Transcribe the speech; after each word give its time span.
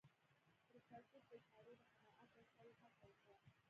پروفيسر 0.69 1.21
په 1.27 1.35
اشارو 1.39 1.73
د 1.79 1.83
قناعت 1.95 2.29
ورکولو 2.37 2.71
هڅه 2.81 3.05
وکړه. 3.09 3.35